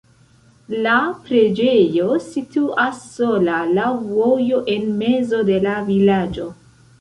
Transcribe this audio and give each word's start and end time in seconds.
La 0.85 0.93
preĝejo 1.27 2.07
situas 2.27 3.03
sola 3.17 3.59
laŭ 3.81 3.91
vojo 4.07 4.63
en 4.77 4.89
mezo 5.05 5.43
de 5.53 5.61
la 5.69 5.77
vilaĝo. 5.93 6.49